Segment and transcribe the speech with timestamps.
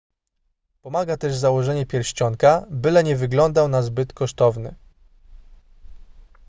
[0.81, 4.75] pomaga też założenie pierścionka byle nie wyglądał na zbyt kosztowny